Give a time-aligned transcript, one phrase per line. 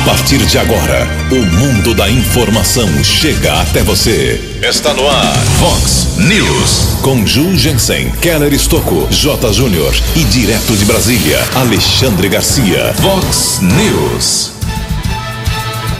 [0.00, 4.58] A partir de agora, o mundo da informação chega até você.
[4.62, 7.00] Está no ar, Fox News.
[7.02, 9.52] Com Ju Jensen, Keller Estocco, J.
[9.52, 12.94] Júnior e direto de Brasília, Alexandre Garcia.
[12.94, 14.52] Fox News.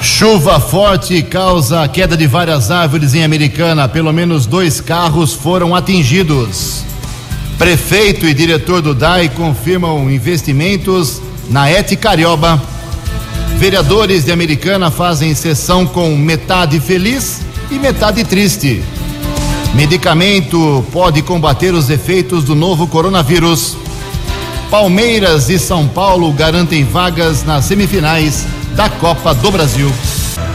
[0.01, 3.87] Chuva forte causa queda de várias árvores em Americana.
[3.87, 6.85] Pelo menos dois carros foram atingidos.
[7.59, 11.21] Prefeito e diretor do DAI confirmam investimentos
[11.51, 12.70] na ET Carioba.
[13.61, 18.83] Vereadores de Americana fazem sessão com metade feliz e metade triste.
[19.75, 23.77] Medicamento pode combater os efeitos do novo coronavírus.
[24.71, 29.93] Palmeiras e São Paulo garantem vagas nas semifinais da Copa do Brasil.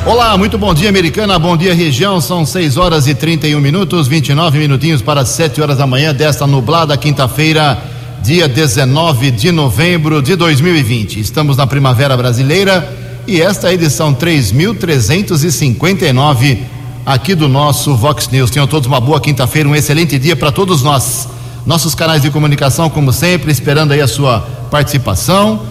[0.03, 1.37] Olá, muito bom dia, Americana.
[1.37, 2.19] Bom dia, região.
[2.19, 6.97] São 6 horas e 31 minutos, 29 minutinhos para 7 horas da manhã desta nublada
[6.97, 7.77] quinta-feira,
[8.25, 11.19] dia 19 de novembro de 2020.
[11.19, 12.91] Estamos na Primavera Brasileira
[13.27, 16.63] e esta é a edição 3359
[17.05, 18.49] aqui do nosso Vox News.
[18.49, 21.29] Tenham todos uma boa quinta-feira, um excelente dia para todos nós.
[21.67, 24.39] Nossos canais de comunicação, como sempre, esperando aí a sua
[24.71, 25.61] participação.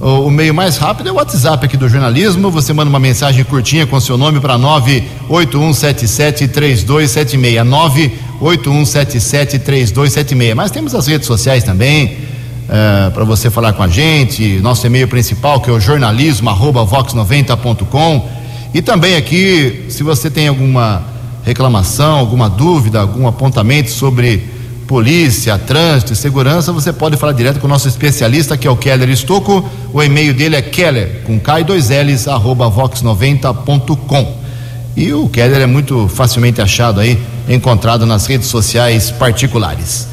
[0.00, 2.52] O, o, meio mais rápido é o WhatsApp aqui do jornalismo.
[2.52, 4.56] Você manda uma mensagem curtinha com seu nome para
[5.28, 8.12] 981773276.
[8.40, 10.54] 981773276.
[10.54, 12.18] Mas temos as redes sociais também.
[12.68, 18.28] É, para você falar com a gente, nosso e-mail principal que é o jornalismo@vox90.com
[18.74, 21.02] e também aqui, se você tem alguma
[21.44, 24.54] reclamação, alguma dúvida, algum apontamento sobre
[24.86, 29.08] polícia, trânsito segurança, você pode falar direto com o nosso especialista, que é o Keller
[29.08, 29.68] Estocco.
[29.92, 34.36] O e-mail dele é keller, com K e dois L's, arroba vox90.com.
[34.96, 40.08] E o Keller é muito facilmente achado aí, encontrado nas redes sociais particulares.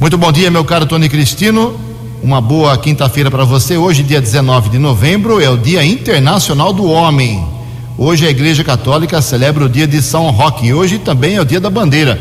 [0.00, 1.78] Muito bom dia, meu caro Tony Cristino.
[2.22, 3.76] Uma boa quinta-feira para você.
[3.76, 7.54] Hoje, dia 19 de novembro, é o Dia Internacional do Homem.
[7.96, 10.72] Hoje a Igreja Católica celebra o dia de São Roque.
[10.72, 12.18] Hoje também é o dia da bandeira.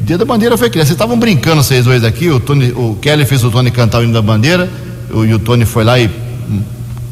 [0.00, 0.86] O dia da bandeira foi criado.
[0.86, 2.28] Vocês estavam brincando, vocês dois aqui.
[2.28, 4.68] O, Tony, o Kelly fez o Tony cantar o hino da bandeira.
[5.10, 6.62] O, e o Tony foi lá e hum,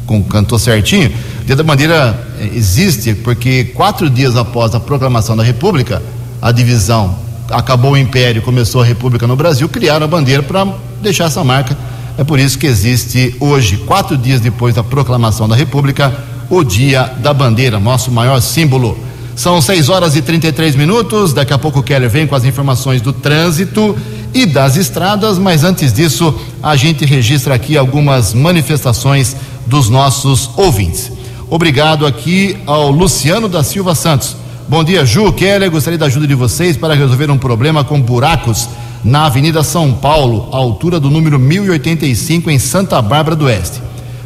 [0.05, 1.11] com, cantou certinho.
[1.41, 6.01] O dia da bandeira eh, existe porque quatro dias após a proclamação da República,
[6.41, 7.15] a divisão
[7.49, 10.67] acabou o Império, começou a República no Brasil, criaram a bandeira para
[11.01, 11.77] deixar essa marca
[12.17, 16.11] é por isso que existe hoje, quatro dias depois da proclamação da República,
[16.49, 18.97] o Dia da Bandeira, nosso maior símbolo.
[19.35, 21.31] São 6 horas e 33 minutos.
[21.31, 23.95] Daqui a pouco o Keller vem com as informações do trânsito
[24.33, 26.33] e das estradas, mas antes disso,
[26.63, 29.35] a gente registra aqui algumas manifestações
[29.67, 31.11] dos nossos ouvintes.
[31.51, 34.35] Obrigado aqui ao Luciano da Silva Santos.
[34.69, 35.71] Bom dia, Ju, Keller.
[35.71, 38.67] Gostaria da ajuda de vocês para resolver um problema com buracos
[39.01, 43.81] na Avenida São Paulo, altura do número 1085, em Santa Bárbara do Oeste.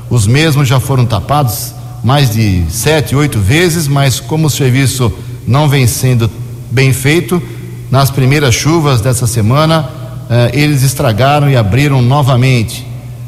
[0.09, 5.13] Os mesmos já foram tapados mais de sete, oito vezes, mas como o serviço
[5.45, 6.27] não vem sendo
[6.71, 7.39] bem feito,
[7.91, 9.87] nas primeiras chuvas dessa semana,
[10.27, 12.83] eh, eles estragaram e abriram novamente.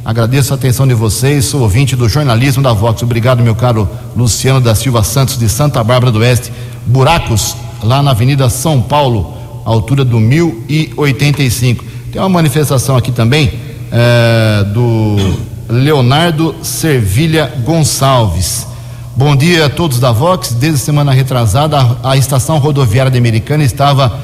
[0.06, 3.02] Agradeço a atenção de vocês, sou ouvinte do jornalismo da Vox.
[3.02, 6.52] Obrigado, meu caro Luciano da Silva Santos, de Santa Bárbara do Oeste.
[6.86, 9.34] Buracos lá na Avenida São Paulo
[9.64, 11.86] altura do 1085.
[12.12, 13.54] Tem uma manifestação aqui também
[13.94, 15.38] é, do
[15.70, 18.68] Leonardo Servilha Gonçalves.
[19.16, 20.52] Bom dia a todos da Vox.
[20.52, 24.20] Desde semana retrasada, a, a estação rodoviária da Americana estava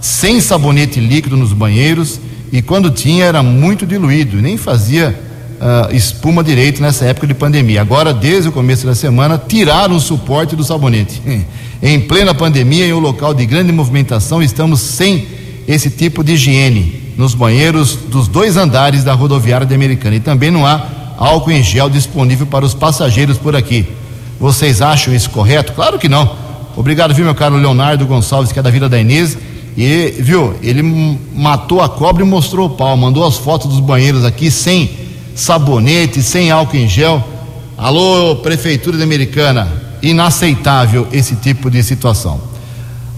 [0.00, 2.20] sem sabonete líquido nos banheiros
[2.52, 5.23] e quando tinha era muito diluído, nem fazia
[5.64, 7.80] uh, espuma direito nessa época de pandemia.
[7.80, 11.22] Agora, desde o começo da semana, tiraram o suporte do sabonete.
[11.82, 15.28] Em plena pandemia, em um local de grande movimentação, estamos sem
[15.68, 20.16] esse tipo de higiene nos banheiros dos dois andares da rodoviária de Americana.
[20.16, 20.80] E também não há
[21.18, 23.86] álcool em gel disponível para os passageiros por aqui.
[24.40, 25.74] Vocês acham isso correto?
[25.74, 26.34] Claro que não.
[26.74, 29.36] Obrigado, viu, meu caro Leonardo Gonçalves, que é da Vila da Inês.
[29.76, 30.82] E, viu, ele
[31.34, 35.03] matou a cobra e mostrou o pau, mandou as fotos dos banheiros aqui sem
[35.34, 37.22] sabonete, sem álcool em gel.
[37.76, 39.68] Alô, Prefeitura de Americana,
[40.02, 42.40] inaceitável esse tipo de situação.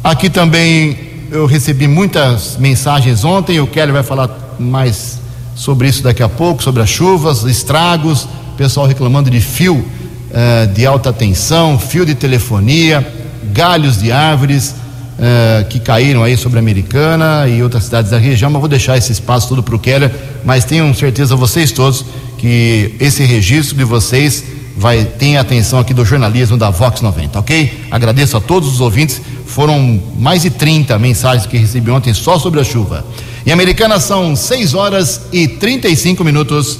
[0.03, 0.99] Aqui também
[1.31, 5.19] eu recebi muitas mensagens ontem, o Kelly vai falar mais
[5.55, 9.85] sobre isso daqui a pouco, sobre as chuvas, estragos, pessoal reclamando de fio
[10.33, 13.07] eh, de alta tensão, fio de telefonia,
[13.53, 14.75] galhos de árvores
[15.19, 18.99] eh, que caíram aí sobre a Americana e outras cidades da região, mas vou deixar
[18.99, 20.11] esse espaço todo para o Keller,
[20.45, 22.05] mas tenham certeza vocês todos
[22.37, 24.45] que esse registro de vocês
[24.77, 27.87] vai ter a atenção aqui do jornalismo da Vox 90, ok?
[27.91, 29.23] Agradeço a todos os ouvintes.
[29.47, 33.03] Foram mais de 30 mensagens que recebi ontem só sobre a chuva.
[33.47, 36.79] Em Americana são 6 horas e 35 minutos.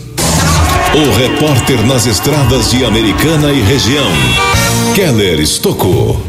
[0.95, 4.11] O repórter nas estradas de Americana e região,
[4.95, 6.21] Keller Estocou.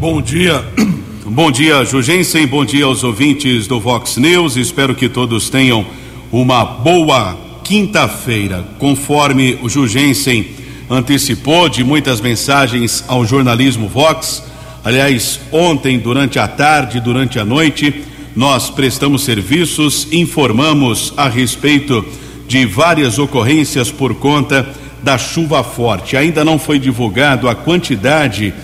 [0.00, 0.64] Bom dia.
[1.28, 2.46] Bom dia, Jugensen.
[2.46, 4.54] Bom dia aos ouvintes do Vox News.
[4.56, 5.84] Espero que todos tenham
[6.30, 8.64] uma boa quinta-feira.
[8.78, 10.46] Conforme o Jugensen
[10.88, 14.40] antecipou de muitas mensagens ao jornalismo Vox,
[14.84, 18.04] aliás, ontem, durante a tarde, durante a noite,
[18.36, 22.06] nós prestamos serviços, informamos a respeito
[22.46, 24.64] de várias ocorrências por conta
[25.02, 26.16] da chuva forte.
[26.16, 28.54] Ainda não foi divulgado a quantidade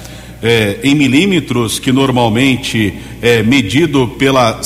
[0.42, 4.60] eh, em milímetros que normalmente é medido pela,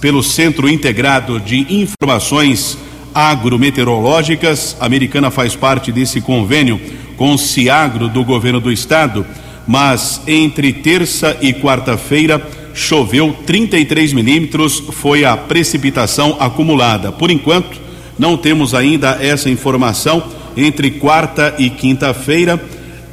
[0.00, 2.76] pelo Centro Integrado de Informações
[3.14, 4.76] Agrometeorológicas.
[4.80, 6.80] A Americana faz parte desse convênio
[7.16, 9.26] com o Ciagro do governo do estado,
[9.66, 12.44] mas entre terça e quarta-feira
[12.74, 17.12] choveu 33 milímetros, foi a precipitação acumulada.
[17.12, 17.80] Por enquanto,
[18.18, 20.22] não temos ainda essa informação.
[20.56, 22.60] Entre quarta e quinta-feira,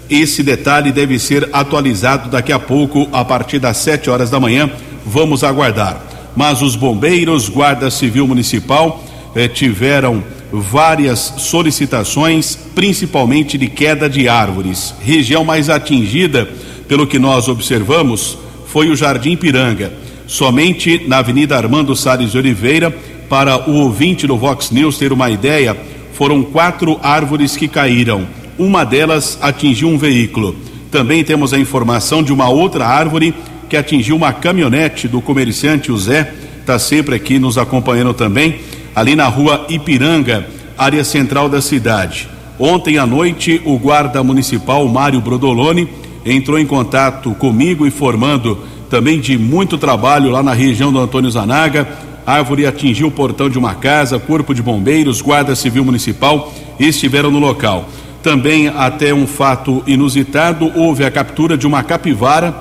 [0.09, 4.69] esse detalhe deve ser atualizado daqui a pouco, a partir das 7 horas da manhã.
[5.05, 6.01] Vamos aguardar.
[6.35, 9.03] Mas os bombeiros, Guarda Civil Municipal,
[9.35, 14.93] eh, tiveram várias solicitações, principalmente de queda de árvores.
[15.01, 16.47] Região mais atingida,
[16.87, 18.37] pelo que nós observamos,
[18.67, 19.91] foi o Jardim Piranga.
[20.25, 22.95] Somente na Avenida Armando Salles de Oliveira,
[23.29, 25.75] para o ouvinte do Vox News ter uma ideia,
[26.13, 28.25] foram quatro árvores que caíram.
[28.57, 30.55] Uma delas atingiu um veículo.
[30.89, 33.33] Também temos a informação de uma outra árvore
[33.69, 38.59] que atingiu uma caminhonete do comerciante o Zé, está sempre aqui nos acompanhando também
[38.95, 42.27] ali na rua Ipiranga, área central da cidade.
[42.57, 45.87] Ontem à noite, o guarda municipal Mário Brodoloni
[46.25, 48.57] entrou em contato comigo, informando
[48.89, 51.87] também de muito trabalho lá na região do Antônio Zanaga.
[52.25, 57.39] Árvore atingiu o portão de uma casa, corpo de bombeiros, guarda civil municipal estiveram no
[57.39, 57.87] local.
[58.21, 62.53] Também, até um fato inusitado, houve a captura de uma capivara.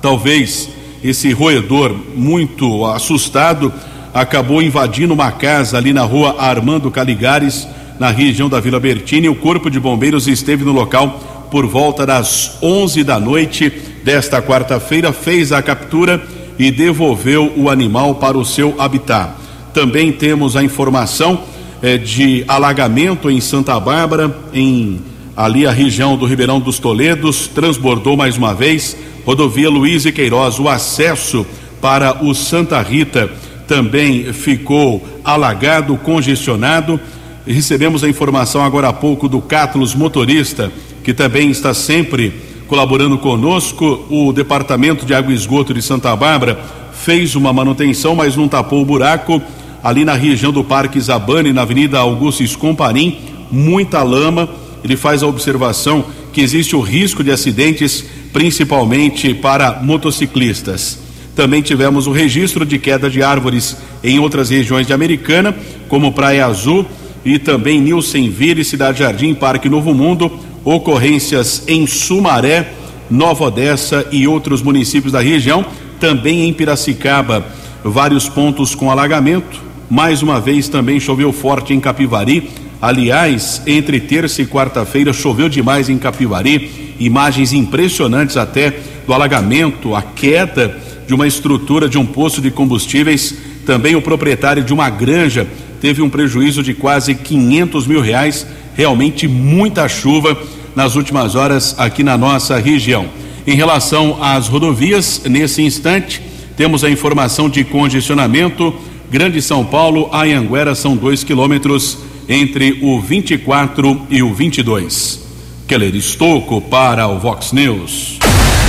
[0.00, 0.70] Talvez
[1.02, 3.72] esse roedor, muito assustado,
[4.12, 7.68] acabou invadindo uma casa ali na rua Armando Caligares,
[7.98, 9.28] na região da Vila Bertini.
[9.28, 13.70] O corpo de bombeiros esteve no local por volta das 11 da noite
[14.04, 16.22] desta quarta-feira, fez a captura
[16.58, 19.32] e devolveu o animal para o seu habitat.
[19.72, 21.40] Também temos a informação
[21.82, 25.00] eh, de alagamento em Santa Bárbara, em
[25.36, 28.96] ali a região do Ribeirão dos Toledos, transbordou mais uma vez.
[29.24, 31.46] Rodovia Luiz e Queiroz, o acesso
[31.80, 33.30] para o Santa Rita
[33.68, 36.98] também ficou alagado, congestionado.
[37.46, 40.72] Recebemos a informação agora há pouco do Cátulos motorista,
[41.04, 42.32] que também está sempre
[42.66, 44.04] colaborando conosco.
[44.10, 46.58] O Departamento de Água e Esgoto de Santa Bárbara
[46.92, 49.40] fez uma manutenção, mas não tapou o buraco
[49.82, 53.18] ali na região do Parque Zabane, na Avenida Augusto Escomparim,
[53.50, 54.48] muita lama.
[54.84, 60.98] Ele faz a observação que existe o risco de acidentes, principalmente para motociclistas.
[61.34, 65.54] Também tivemos o registro de queda de árvores em outras regiões de Americana,
[65.88, 66.84] como Praia Azul
[67.24, 70.30] e também Nilsenville, Cidade Jardim, Parque Novo Mundo,
[70.64, 72.72] ocorrências em Sumaré,
[73.10, 75.64] Nova Odessa e outros municípios da região,
[76.00, 77.46] também em Piracicaba,
[77.84, 79.67] vários pontos com alagamento.
[79.90, 82.50] Mais uma vez também choveu forte em Capivari.
[82.80, 86.94] Aliás, entre terça e quarta-feira choveu demais em Capivari.
[87.00, 88.76] Imagens impressionantes até
[89.06, 90.76] do alagamento, a queda
[91.06, 93.34] de uma estrutura de um poço de combustíveis.
[93.64, 95.46] Também o proprietário de uma granja
[95.80, 98.46] teve um prejuízo de quase 500 mil reais.
[98.76, 100.36] Realmente muita chuva
[100.76, 103.06] nas últimas horas aqui na nossa região.
[103.46, 106.20] Em relação às rodovias, nesse instante,
[106.58, 108.74] temos a informação de congestionamento.
[109.10, 111.96] Grande São Paulo, Anhanguera são dois quilômetros
[112.28, 115.20] entre o 24 e o 22.
[115.66, 118.18] Keller Estocco para o Vox News.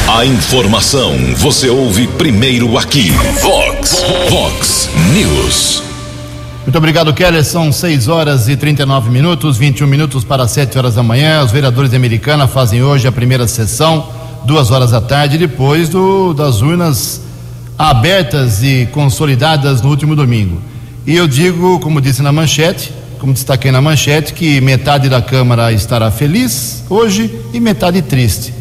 [0.07, 3.11] A informação você ouve primeiro aqui.
[3.41, 5.83] Vox, Vox News.
[6.63, 7.43] Muito obrigado, Keller.
[7.43, 11.43] São 6 horas e 39 minutos, 21 minutos para 7 horas da manhã.
[11.43, 14.07] Os vereadores de Americana fazem hoje a primeira sessão,
[14.45, 17.27] duas horas da tarde, depois do, das urnas
[17.79, 20.61] abertas e consolidadas no último domingo.
[21.07, 25.71] E eu digo, como disse na manchete, como destaquei na manchete, que metade da Câmara
[25.71, 28.59] estará feliz hoje e metade triste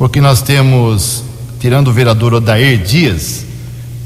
[0.00, 1.22] porque nós temos,
[1.60, 3.44] tirando o vereador Odair Dias,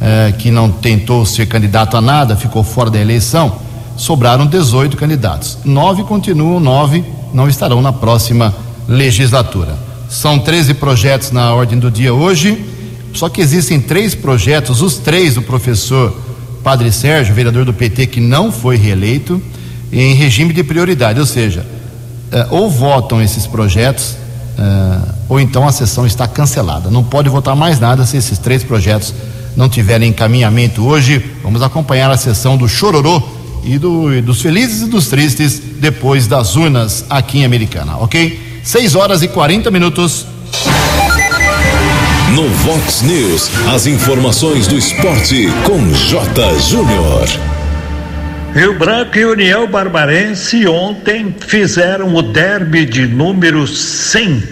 [0.01, 3.61] eh, que não tentou ser candidato a nada, ficou fora da eleição,
[3.97, 5.57] sobraram 18 candidatos.
[5.65, 8.53] Nove continuam, nove não estarão na próxima
[8.89, 9.79] legislatura.
[10.09, 12.65] São 13 projetos na ordem do dia hoje,
[13.15, 16.21] só que existem três projetos, os três do professor
[16.63, 19.41] Padre Sérgio, vereador do PT, que não foi reeleito,
[19.93, 21.65] em regime de prioridade, ou seja,
[22.33, 24.17] uh, ou votam esses projetos,
[24.59, 26.91] uh, ou então a sessão está cancelada.
[26.91, 29.15] Não pode votar mais nada se esses três projetos
[29.57, 31.25] não tiverem encaminhamento hoje.
[31.43, 33.23] Vamos acompanhar a sessão do Chororô
[33.63, 38.61] e, do, e dos felizes e dos tristes depois das urnas aqui em Americana, ok?
[38.65, 40.27] 6 horas e 40 minutos.
[42.33, 46.59] No Vox News, as informações do esporte com J.
[46.59, 47.29] Júnior.
[48.53, 54.43] Rio Branco e União Barbarense ontem fizeram o derby de número 100.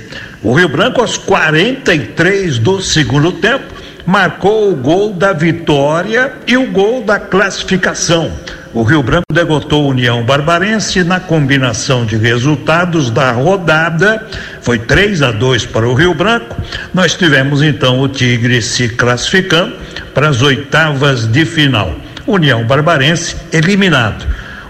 [0.43, 3.75] O Rio Branco, aos 43 do segundo tempo,
[4.07, 8.31] marcou o gol da vitória e o gol da classificação.
[8.75, 14.27] O Rio Branco derrotou União Barbarense na combinação de resultados da rodada.
[14.63, 16.57] Foi 3 a 2 para o Rio Branco.
[16.95, 19.77] Nós tivemos então o Tigre se classificando
[20.15, 21.95] para as oitavas de final.
[22.27, 24.25] União Barbarense eliminado.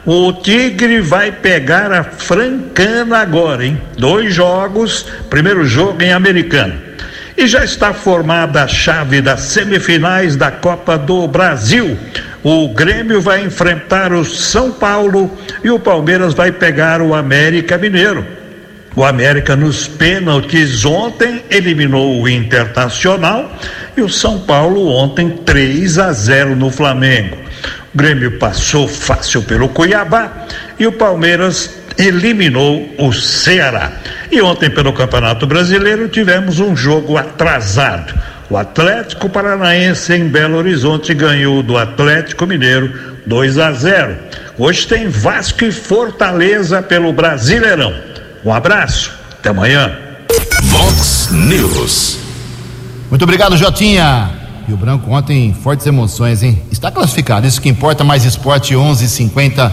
[0.05, 3.81] O Tigre vai pegar a Francana agora, hein?
[3.97, 6.75] Dois jogos, primeiro jogo em Americano.
[7.37, 11.97] E já está formada a chave das semifinais da Copa do Brasil.
[12.45, 15.31] O Grêmio vai enfrentar o São Paulo
[15.63, 18.27] e o Palmeiras vai pegar o América Mineiro.
[18.97, 23.51] O América nos pênaltis ontem eliminou o Internacional
[23.97, 27.37] e o São Paulo ontem 3 a 0 no Flamengo.
[27.95, 30.47] O Grêmio passou fácil pelo Cuiabá
[30.81, 33.93] e o Palmeiras eliminou o Ceará.
[34.31, 38.13] E ontem pelo Campeonato Brasileiro tivemos um jogo atrasado.
[38.53, 44.15] O Atlético Paranaense em Belo Horizonte ganhou do Atlético Mineiro 2 a 0.
[44.59, 47.95] Hoje tem Vasco e Fortaleza pelo Brasileirão.
[48.45, 49.97] Um abraço, até amanhã.
[50.65, 52.19] Vox News.
[53.09, 54.31] Muito obrigado, Jotinha.
[54.69, 56.63] E o Branco ontem, fortes emoções, hein?
[56.71, 59.73] Está classificado, isso que importa, mais esporte 11:50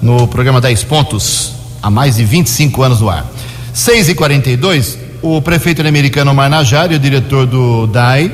[0.00, 3.26] no programa 10 pontos, há mais de 25 anos no ar.
[3.74, 8.32] 6 e 42 o prefeito americano Marnajari e o diretor do DAI,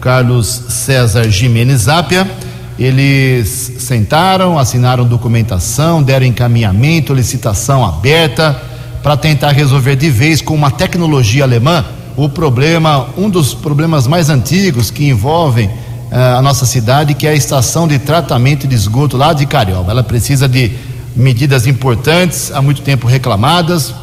[0.00, 2.30] Carlos César Jimenez Zapia,
[2.78, 8.60] eles sentaram, assinaram documentação, deram encaminhamento, licitação aberta
[9.02, 11.84] para tentar resolver de vez com uma tecnologia alemã
[12.16, 17.30] o problema, um dos problemas mais antigos que envolvem uh, a nossa cidade, que é
[17.30, 19.90] a estação de tratamento de esgoto lá de Carioba.
[19.90, 20.72] Ela precisa de
[21.14, 23.94] medidas importantes, há muito tempo reclamadas,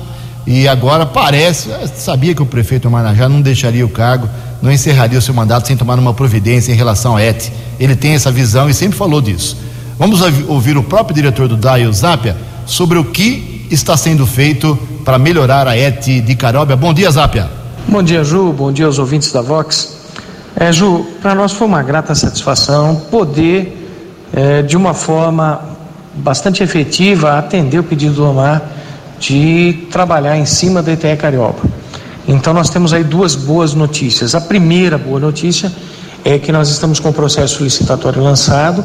[0.46, 4.28] e agora parece, sabia que o prefeito Marajá não deixaria o cargo,
[4.62, 7.50] não encerraria o seu mandato sem tomar uma providência em relação à ET.
[7.80, 9.58] Ele tem essa visão e sempre falou disso.
[9.98, 12.36] Vamos ouvir o próprio diretor do DAI, o Zápia,
[12.66, 16.76] sobre o que está sendo feito para melhorar a ET de Caróbia.
[16.76, 17.50] Bom dia, Zápia.
[17.88, 18.52] Bom dia, Ju.
[18.52, 19.98] Bom dia aos ouvintes da Vox.
[20.56, 23.90] É, Ju, para nós foi uma grata satisfação poder,
[24.34, 25.62] é, de uma forma
[26.16, 28.62] bastante efetiva, atender o pedido do Omar
[29.24, 31.60] de trabalhar em cima da ETE Carioba.
[32.28, 34.36] Então nós temos aí duas boas notícias.
[34.36, 35.72] A primeira boa notícia
[36.26, 38.84] é que nós estamos com o processo licitatório lançado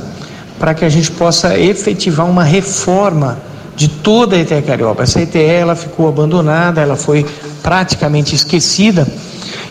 [0.57, 3.39] para que a gente possa efetivar uma reforma
[3.75, 5.03] de toda a ETE Carioba.
[5.03, 7.27] Essa ETE ela ficou abandonada, ela foi
[7.61, 9.07] praticamente esquecida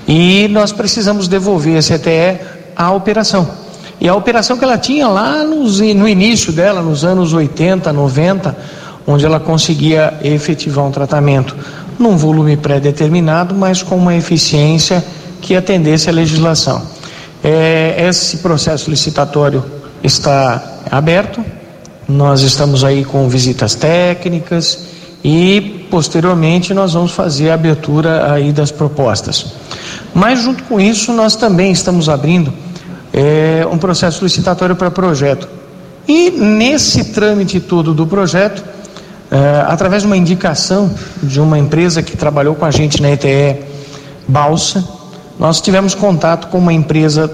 [0.05, 2.41] e nós precisamos devolver essa ETE
[2.75, 3.50] à operação.
[4.01, 8.55] E a operação que ela tinha lá nos, no início dela, nos anos 80, 90,
[9.07, 11.55] onde ela conseguia efetivar um tratamento
[11.97, 15.03] num volume pré-determinado, mas com uma eficiência
[15.41, 16.83] que atendesse à legislação.
[17.43, 19.63] É, esse processo licitatório
[20.03, 21.43] está aberto,
[22.07, 24.85] nós estamos aí com visitas técnicas
[25.23, 29.53] e posteriormente nós vamos fazer a abertura aí das propostas.
[30.13, 32.53] Mas junto com isso nós também estamos abrindo
[33.13, 35.47] é, um processo licitatório para projeto.
[36.07, 38.63] E nesse trâmite todo do projeto,
[39.67, 43.62] através de uma indicação de uma empresa que trabalhou com a gente na ETE
[44.27, 44.84] Balsa,
[45.39, 47.31] nós tivemos contato com uma empresa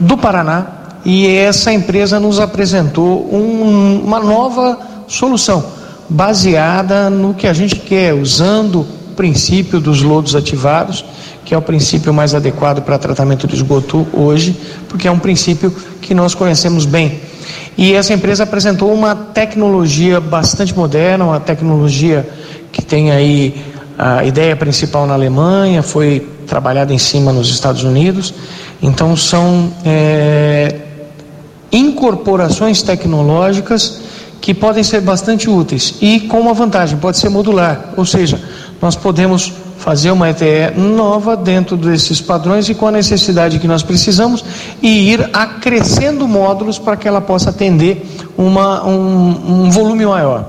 [0.00, 0.66] do Paraná
[1.04, 5.64] e essa empresa nos apresentou um, uma nova solução
[6.08, 11.04] baseada no que a gente quer, usando o princípio dos lodos ativados,
[11.44, 14.58] que é o princípio mais adequado para tratamento de esgoto hoje,
[14.88, 15.70] porque é um princípio
[16.00, 17.20] que nós conhecemos bem.
[17.76, 22.28] E essa empresa apresentou uma tecnologia bastante moderna, uma tecnologia
[22.70, 23.64] que tem aí
[23.98, 28.34] a ideia principal na Alemanha, foi trabalhada em cima nos Estados Unidos.
[28.82, 30.76] Então são é,
[31.72, 34.00] incorporações tecnológicas
[34.40, 38.38] que podem ser bastante úteis e com uma vantagem, pode ser modular, ou seja,
[38.80, 43.82] nós podemos fazer uma ETE nova dentro desses padrões e com a necessidade que nós
[43.82, 44.44] precisamos
[44.80, 50.48] e ir acrescendo módulos para que ela possa atender uma, um, um volume maior.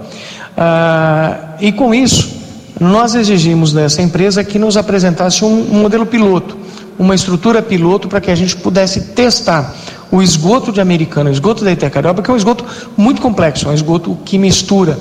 [0.58, 2.34] Ah, e com isso,
[2.79, 6.58] nós exigimos dessa empresa que nos apresentasse um, um modelo piloto,
[6.98, 9.75] uma estrutura piloto para que a gente pudesse testar
[10.12, 12.63] o esgoto de Americana, o esgoto da Itacarioba, que é um esgoto
[12.96, 14.98] muito complexo, é um esgoto que mistura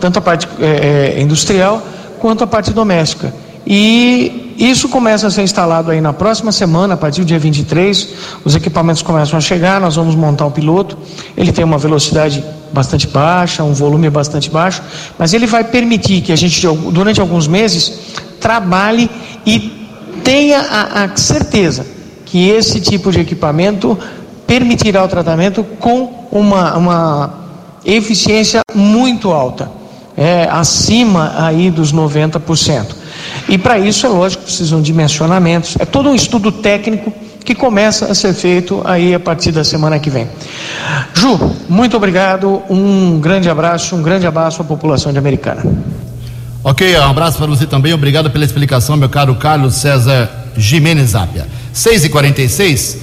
[0.00, 1.82] tanto a parte é, industrial
[2.18, 3.34] quanto a parte doméstica.
[3.66, 8.08] E isso começa a ser instalado aí na próxima semana, a partir do dia 23.
[8.44, 10.96] Os equipamentos começam a chegar, nós vamos montar o piloto.
[11.36, 14.82] Ele tem uma velocidade bastante baixa, um volume bastante baixo,
[15.18, 17.92] mas ele vai permitir que a gente, durante alguns meses,
[18.40, 19.08] trabalhe
[19.46, 19.72] e
[20.24, 21.86] tenha a, a certeza
[22.24, 23.96] que esse tipo de equipamento
[24.46, 27.34] permitirá o tratamento com uma, uma
[27.84, 29.70] eficiência muito alta,
[30.16, 33.03] é, acima aí dos 90%.
[33.48, 35.76] E para isso, é lógico, precisam de dimensionamentos.
[35.78, 37.12] É todo um estudo técnico
[37.44, 40.26] que começa a ser feito aí a partir da semana que vem.
[41.12, 41.38] Ju,
[41.68, 45.62] muito obrigado, um grande abraço, um grande abraço à população de Americana.
[46.62, 51.46] Ok, um abraço para você também, obrigado pela explicação, meu caro Carlos César Jimenez Apia.
[51.74, 52.96] 6h46,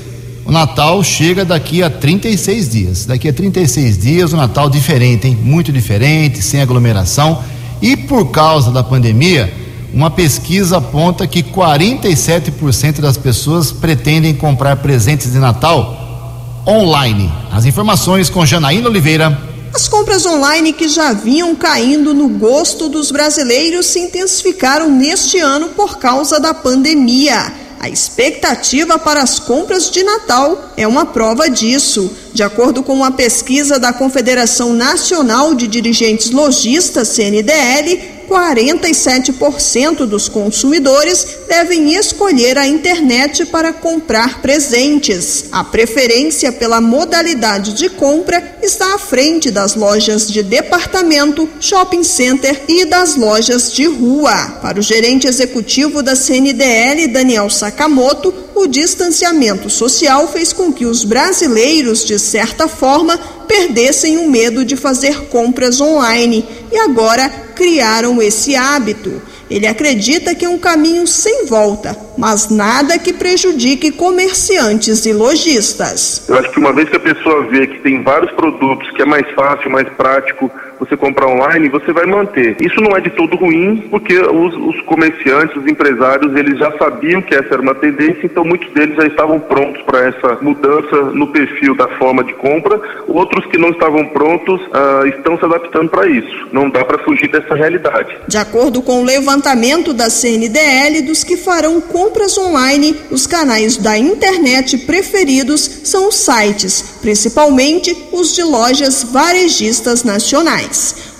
[0.45, 3.05] o Natal chega daqui a 36 dias.
[3.05, 5.37] Daqui a 36 dias, o Natal diferente, hein?
[5.39, 7.43] Muito diferente, sem aglomeração.
[7.81, 9.53] E por causa da pandemia,
[9.93, 17.31] uma pesquisa aponta que 47% das pessoas pretendem comprar presentes de Natal online.
[17.51, 19.37] As informações com Janaína Oliveira.
[19.73, 25.69] As compras online que já vinham caindo no gosto dos brasileiros se intensificaram neste ano
[25.69, 27.53] por causa da pandemia.
[27.79, 32.11] A expectativa para as compras de Natal é uma prova disso.
[32.31, 41.39] De acordo com uma pesquisa da Confederação Nacional de Dirigentes Logistas, CNDL, 47% dos consumidores
[41.49, 45.45] devem escolher a internet para comprar presentes.
[45.51, 52.63] A preferência pela modalidade de compra está à frente das lojas de departamento, shopping center
[52.69, 54.59] e das lojas de rua.
[54.61, 61.03] Para o gerente executivo da CNDL, Daniel Sakamoto, o distanciamento social fez com que os
[61.03, 68.55] brasileiros, de certa forma, perdessem o medo de fazer compras online e agora criaram esse
[68.55, 69.21] hábito.
[69.47, 76.25] Ele acredita que é um caminho sem volta, mas nada que prejudique comerciantes e lojistas.
[76.27, 79.05] Eu acho que uma vez que a pessoa vê que tem vários produtos, que é
[79.05, 80.49] mais fácil, mais prático,
[80.81, 82.57] você comprar online, você vai manter.
[82.59, 87.21] Isso não é de todo ruim, porque os, os, comerciantes, os empresários, eles já sabiam
[87.21, 91.27] que essa era uma tendência, então muitos deles já estavam prontos para essa mudança no
[91.27, 92.81] perfil da forma de compra.
[93.07, 96.49] Outros que não estavam prontos uh, estão se adaptando para isso.
[96.51, 98.17] Não dá para fugir dessa realidade.
[98.27, 103.95] De acordo com o levantamento da CNDL, dos que farão compras online, os canais da
[103.99, 110.70] internet preferidos são os sites, principalmente os de lojas varejistas nacionais.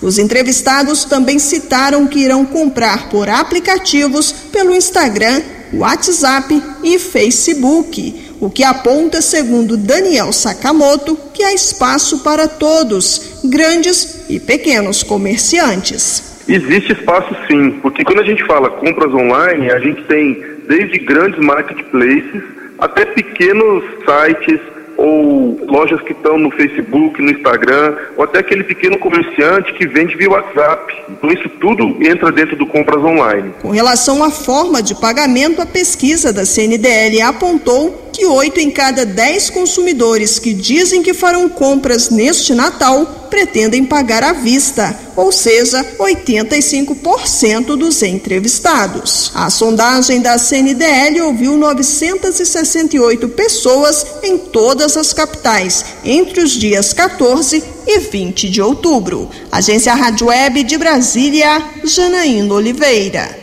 [0.02, 5.42] Os entrevistados também citaram que irão comprar por aplicativos pelo Instagram,
[5.74, 14.26] WhatsApp e Facebook, o que aponta, segundo Daniel Sakamoto, que há espaço para todos, grandes
[14.30, 16.44] e pequenos comerciantes.
[16.48, 21.40] Existe espaço sim, porque quando a gente fala compras online, a gente tem desde grandes
[21.40, 22.44] marketplaces
[22.80, 24.60] até pequenos sites
[25.02, 30.16] ou lojas que estão no Facebook, no Instagram, ou até aquele pequeno comerciante que vende
[30.16, 30.94] via WhatsApp.
[31.10, 33.54] Então isso tudo entra dentro do compras online.
[33.62, 39.06] Com relação à forma de pagamento, a pesquisa da CNDL apontou que oito em cada
[39.06, 45.84] dez consumidores que dizem que farão compras neste Natal pretendem pagar à vista, ou seja,
[45.98, 49.32] 85% dos entrevistados.
[49.34, 57.64] A sondagem da CNDL ouviu 968 pessoas em todas as capitais entre os dias 14
[57.88, 59.30] e 20 de outubro.
[59.50, 63.40] Agência Rádio Web de Brasília, Janaína Oliveira.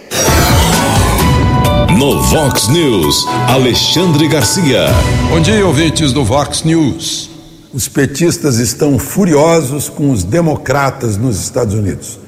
[1.98, 4.86] No Vox News, Alexandre Garcia.
[5.30, 7.27] Bom dia, ouvintes do Vox News.
[7.72, 12.18] Os petistas estão furiosos com os democratas nos Estados Unidos.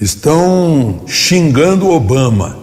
[0.00, 2.56] Estão xingando Obama,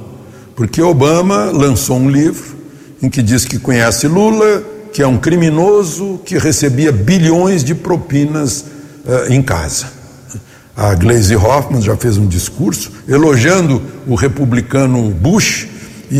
[0.55, 2.55] porque Obama lançou um livro
[3.03, 4.63] em que diz que conhece Lula,
[4.93, 8.61] que é um criminoso que recebia bilhões de propinas
[9.05, 9.87] uh, em casa.
[10.75, 15.67] A Glaze Hoffman já fez um discurso elogiando o republicano Bush
[16.09, 16.17] e,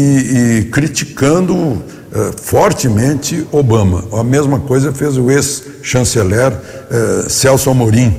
[0.60, 4.04] e criticando uh, fortemente Obama.
[4.13, 8.15] A mesma coisa fez o ex-chanceler uh, Celso Amorim,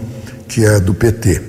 [0.48, 1.42] que é do PT.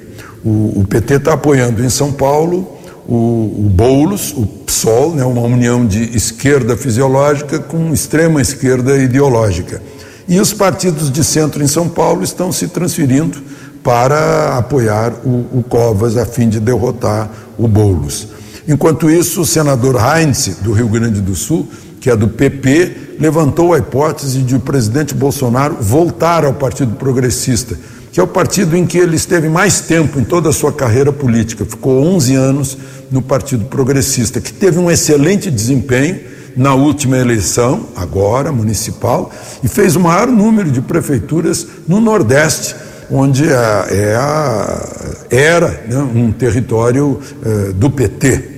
[0.43, 5.41] O, o PT está apoiando em São Paulo o, o Boulos, o PSOL, né, uma
[5.41, 9.81] união de esquerda fisiológica com extrema esquerda ideológica.
[10.27, 13.41] E os partidos de centro em São Paulo estão se transferindo
[13.83, 18.29] para apoiar o, o Covas a fim de derrotar o Boulos.
[18.65, 21.67] Enquanto isso, o senador Heinz, do Rio Grande do Sul,
[22.03, 27.79] que é do PP, levantou a hipótese de o presidente Bolsonaro voltar ao Partido Progressista,
[28.11, 31.13] que é o partido em que ele esteve mais tempo em toda a sua carreira
[31.13, 31.63] política.
[31.63, 32.77] Ficou 11 anos
[33.09, 36.19] no Partido Progressista, que teve um excelente desempenho
[36.57, 39.31] na última eleição, agora municipal,
[39.63, 42.75] e fez o maior número de prefeituras no Nordeste,
[43.09, 48.52] onde é, é a, era né, um território é, do PT.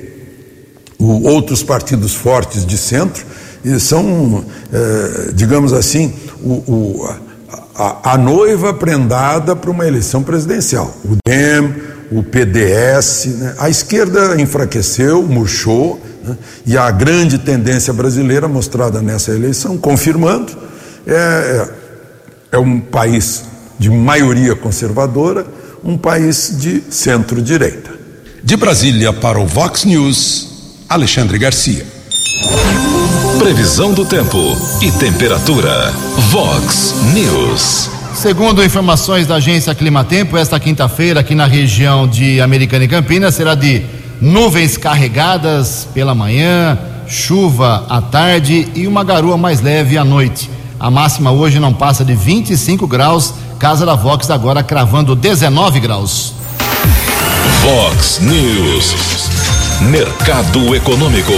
[1.05, 3.25] Outros partidos fortes de centro
[3.79, 6.13] são, é, digamos assim,
[6.43, 7.07] o,
[7.75, 10.95] a, a, noiva prendada para uma eleição presidencial.
[11.03, 11.73] O DEM,
[12.11, 13.55] o PDS, né?
[13.57, 16.37] a esquerda enfraqueceu, murchou, né?
[16.65, 20.55] e a grande tendência brasileira mostrada nessa eleição, confirmando,
[21.07, 21.69] é,
[22.53, 23.43] é um país
[23.77, 25.45] de maioria conservadora,
[25.83, 27.91] um país de centro-direita.
[28.43, 30.54] De Brasília para o Vox News,
[30.87, 31.85] Alexandre Garcia.
[33.39, 34.37] Previsão do tempo
[34.81, 35.91] e temperatura.
[36.29, 37.89] Vox News.
[38.13, 43.55] Segundo informações da agência Climatempo, esta quinta-feira aqui na região de Americana e Campinas será
[43.55, 43.83] de
[44.21, 50.49] nuvens carregadas pela manhã, chuva à tarde e uma garoa mais leve à noite.
[50.79, 56.33] A máxima hoje não passa de 25 graus, Casa da Vox agora cravando 19 graus.
[57.63, 59.54] Vox News.
[59.81, 61.33] Mercado Econômico.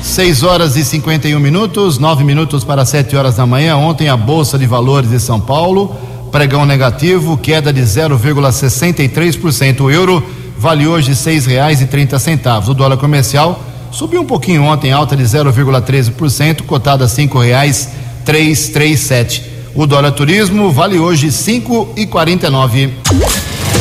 [0.00, 3.76] 6 horas e 51 minutos, 9 minutos para 7 horas da manhã.
[3.76, 5.94] Ontem a Bolsa de Valores de São Paulo,
[6.30, 9.80] pregão negativo, queda de 0,63%.
[9.80, 10.24] O euro
[10.56, 12.68] vale hoje seis reais e trinta centavos.
[12.68, 17.88] O dólar comercial subiu um pouquinho ontem, alta de 0,13%, cotada a cinco reais
[18.24, 19.42] três três sete.
[19.74, 22.94] O dólar turismo vale hoje cinco e quarenta e nove.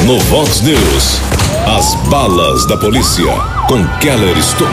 [0.03, 1.21] No Vox News,
[1.65, 4.71] as balas da polícia com Keller Estocou.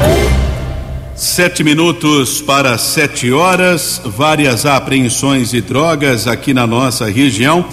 [1.17, 7.65] Sete minutos para sete horas, várias apreensões de drogas aqui na nossa região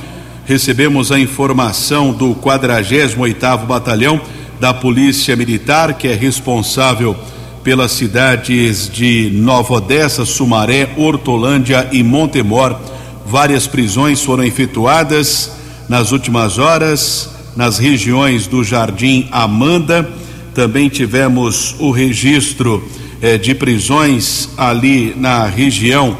[0.45, 4.19] recebemos a informação do 48º Batalhão
[4.59, 7.15] da Polícia Militar, que é responsável
[7.63, 12.75] pelas cidades de Nova Odessa, Sumaré, Hortolândia e Montemor.
[13.27, 15.51] Várias prisões foram efetuadas
[15.87, 20.20] nas últimas horas nas regiões do Jardim Amanda.
[20.53, 22.83] Também tivemos o registro
[23.21, 26.17] eh, de prisões ali na região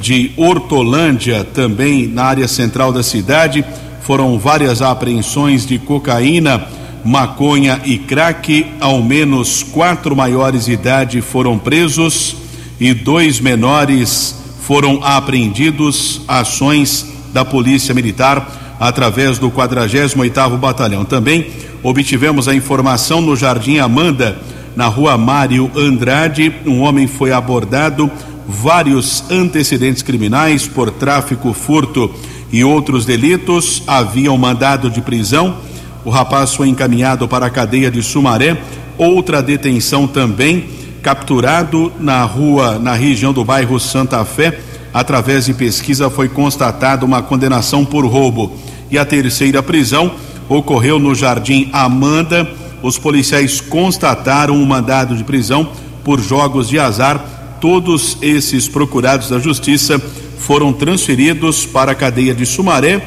[0.00, 3.64] de Hortolândia, também na área central da cidade.
[4.02, 6.66] Foram várias apreensões de cocaína,
[7.04, 8.66] maconha e crack.
[8.80, 12.36] Ao menos quatro maiores de idade foram presos
[12.78, 16.22] e dois menores foram apreendidos.
[16.26, 21.04] Ações da Polícia Militar através do 48º Batalhão.
[21.04, 21.50] Também
[21.82, 24.38] obtivemos a informação no Jardim Amanda,
[24.74, 28.10] na rua Mário Andrade, um homem foi abordado
[28.46, 32.10] vários antecedentes criminais por tráfico, furto
[32.52, 33.82] e outros delitos.
[33.86, 35.56] Havia um mandado de prisão.
[36.04, 38.56] O rapaz foi encaminhado para a cadeia de Sumaré.
[38.96, 40.68] Outra detenção também,
[41.02, 44.58] capturado na rua, na região do bairro Santa Fé.
[44.92, 48.56] Através de pesquisa foi constatada uma condenação por roubo.
[48.90, 50.12] E a terceira prisão
[50.48, 52.48] ocorreu no Jardim Amanda.
[52.82, 55.68] Os policiais constataram um mandado de prisão
[56.02, 60.00] por jogos de azar Todos esses procurados da Justiça
[60.38, 63.06] foram transferidos para a cadeia de Sumaré.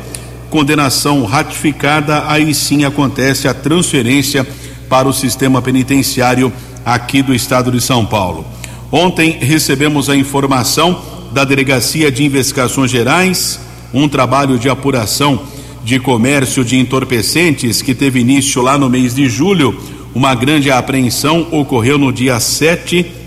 [0.52, 4.48] Condenação ratificada, aí sim acontece a transferência
[4.88, 6.54] para o sistema penitenciário
[6.86, 8.46] aqui do estado de São Paulo.
[8.91, 11.02] Ontem recebemos a informação
[11.34, 13.60] da Delegacia de Investigações Gerais,
[13.91, 15.41] um trabalho de apuração
[15.84, 19.76] de comércio de entorpecentes que teve início lá no mês de julho.
[20.13, 23.24] Uma grande apreensão ocorreu no dia 7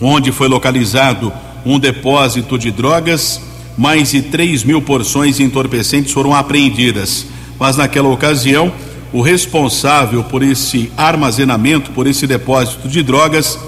[0.00, 1.32] onde foi localizado
[1.64, 3.40] um depósito de drogas,
[3.78, 7.26] mais de 3 mil porções de entorpecentes foram apreendidas.
[7.58, 8.72] Mas naquela ocasião,
[9.12, 13.58] o responsável por esse armazenamento, por esse depósito de drogas,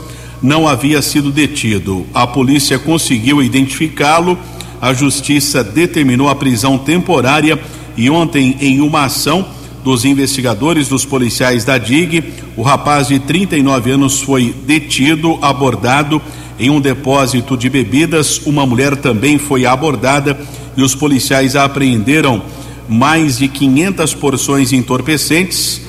[0.43, 2.07] não havia sido detido.
[2.13, 4.39] A polícia conseguiu identificá-lo,
[4.81, 7.59] a justiça determinou a prisão temporária
[7.97, 9.47] e ontem, em uma ação
[9.83, 12.25] dos investigadores, dos policiais da DIG,
[12.57, 16.21] o rapaz de 39 anos foi detido, abordado
[16.59, 18.41] em um depósito de bebidas.
[18.45, 20.39] Uma mulher também foi abordada
[20.77, 22.43] e os policiais apreenderam
[22.89, 25.81] mais de 500 porções entorpecentes,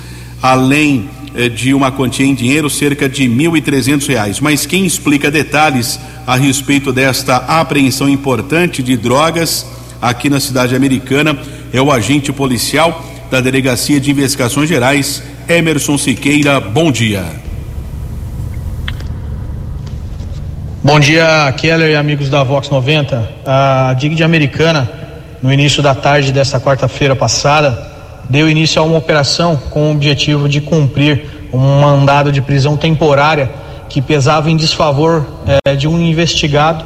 [0.41, 1.09] além
[1.53, 3.59] de uma quantia em dinheiro, cerca de R$
[4.07, 4.39] reais.
[4.39, 9.65] Mas quem explica detalhes a respeito desta apreensão importante de drogas
[10.01, 11.37] aqui na cidade americana
[11.71, 16.59] é o agente policial da Delegacia de Investigações Gerais, Emerson Siqueira.
[16.59, 17.23] Bom dia.
[20.83, 23.29] Bom dia, Keller e amigos da Vox 90.
[23.45, 24.89] A DIG de Americana,
[25.43, 27.96] no início da tarde desta quarta-feira passada,
[28.29, 33.49] deu início a uma operação com o objetivo de cumprir um mandado de prisão temporária
[33.89, 35.25] que pesava em desfavor
[35.65, 36.83] eh, de um investigado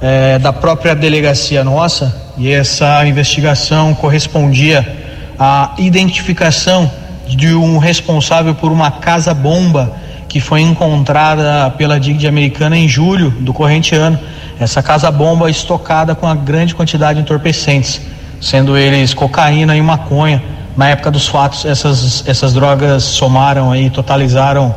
[0.00, 4.96] eh, da própria delegacia nossa, e essa investigação correspondia
[5.38, 6.90] à identificação
[7.26, 9.92] de um responsável por uma casa-bomba
[10.28, 14.18] que foi encontrada pela DIG Americana em julho do corrente ano.
[14.58, 18.00] Essa casa-bomba estocada com uma grande quantidade de entorpecentes,
[18.40, 20.42] sendo eles cocaína e maconha.
[20.76, 24.74] Na época dos fatos, essas, essas drogas somaram aí, totalizaram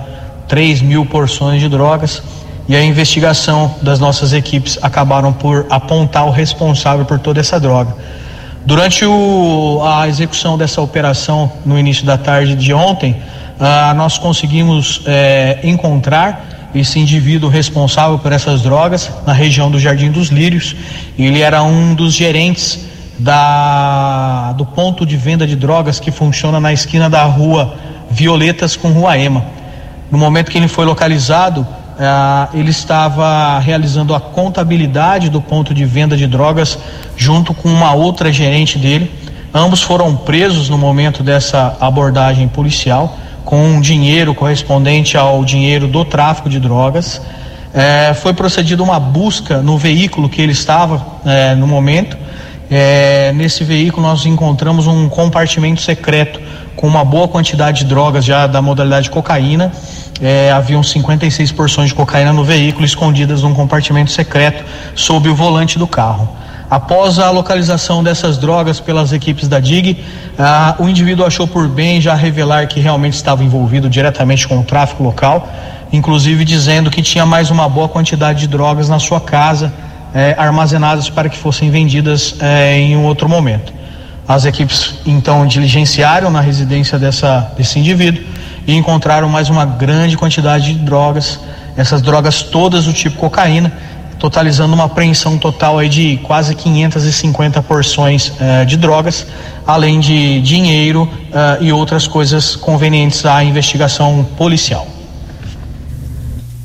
[0.47, 2.21] 3 mil porções de drogas.
[2.67, 7.93] E a investigação das nossas equipes acabaram por apontar o responsável por toda essa droga.
[8.65, 13.17] Durante o, a execução dessa operação no início da tarde de ontem,
[13.59, 20.09] ah, nós conseguimos eh, encontrar esse indivíduo responsável por essas drogas na região do Jardim
[20.09, 20.75] dos Lírios.
[21.19, 22.79] Ele era um dos gerentes
[23.17, 27.75] da, do ponto de venda de drogas que funciona na esquina da rua
[28.09, 29.45] Violetas com Rua Ema.
[30.11, 31.65] No momento que ele foi localizado,
[31.99, 36.77] ah, ele estava realizando a contabilidade do ponto de venda de drogas
[37.15, 39.11] junto com uma outra gerente dele.
[39.53, 46.03] Ambos foram presos no momento dessa abordagem policial com um dinheiro correspondente ao dinheiro do
[46.03, 47.21] tráfico de drogas.
[47.73, 52.17] É, foi procedida uma busca no veículo que ele estava é, no momento.
[52.75, 56.41] É, nesse veículo nós encontramos um compartimento secreto
[56.75, 59.71] com uma boa quantidade de drogas já da modalidade cocaína.
[60.19, 64.63] É, haviam 56 porções de cocaína no veículo escondidas num compartimento secreto
[64.95, 66.27] sob o volante do carro.
[66.67, 70.03] Após a localização dessas drogas pelas equipes da DIG,
[70.39, 74.63] ah, o indivíduo achou por bem já revelar que realmente estava envolvido diretamente com o
[74.63, 75.47] tráfico local,
[75.91, 79.71] inclusive dizendo que tinha mais uma boa quantidade de drogas na sua casa,
[80.13, 83.73] eh, armazenadas para que fossem vendidas eh, em um outro momento.
[84.27, 88.23] As equipes então diligenciaram na residência dessa, desse indivíduo
[88.65, 91.39] e encontraram mais uma grande quantidade de drogas,
[91.75, 93.71] essas drogas todas do tipo cocaína
[94.23, 99.27] totalizando uma apreensão total aí de quase 550 porções eh, de drogas,
[99.67, 104.87] além de dinheiro eh, e outras coisas convenientes à investigação policial.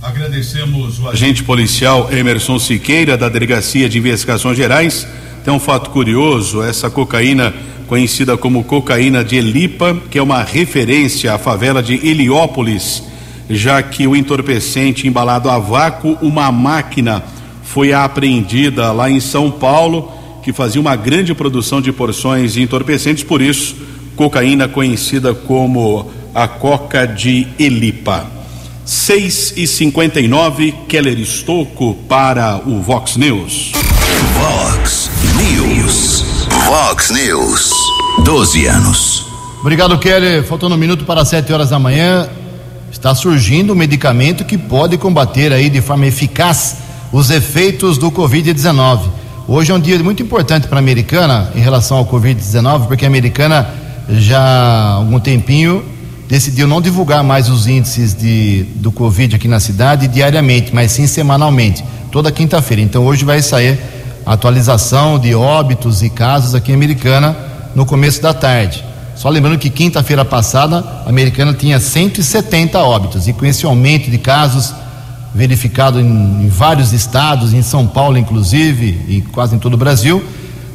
[0.09, 5.07] Agradecemos o agente policial Emerson Siqueira, da Delegacia de Investigações Gerais.
[5.45, 7.53] Tem um fato curioso: essa cocaína,
[7.87, 13.03] conhecida como cocaína de Elipa, que é uma referência à favela de Heliópolis,
[13.51, 17.23] já que o entorpecente embalado a vácuo, uma máquina
[17.63, 20.11] foi apreendida lá em São Paulo,
[20.43, 23.77] que fazia uma grande produção de porções de entorpecentes, por isso,
[24.17, 28.38] cocaína conhecida como a coca de Elipa.
[28.89, 33.73] 6 e 59 Keller Estocco para o Vox News.
[34.33, 36.25] Vox News.
[36.65, 37.71] Vox News.
[38.25, 39.27] 12 anos.
[39.61, 40.43] Obrigado, Keller.
[40.43, 42.31] Faltando um minuto para 7 horas da manhã.
[42.91, 46.79] Está surgindo um medicamento que pode combater aí de forma eficaz
[47.13, 49.01] os efeitos do Covid-19.
[49.47, 53.09] Hoje é um dia muito importante para a americana em relação ao Covid-19, porque a
[53.09, 53.69] americana
[54.09, 55.98] já há algum tempinho
[56.29, 61.07] decidiu não divulgar mais os índices de, do Covid aqui na cidade diariamente, mas sim
[61.07, 62.83] semanalmente, toda quinta-feira.
[62.83, 63.79] Então hoje vai sair
[64.27, 67.35] a atualização de óbitos e casos aqui em Americana
[67.75, 68.85] no começo da tarde.
[69.17, 74.19] Só lembrando que quinta-feira passada a Americana tinha 170 óbitos e com esse aumento de
[74.19, 74.73] casos
[75.35, 80.23] verificado em, em, vários estados, em São Paulo inclusive, e quase em todo o Brasil,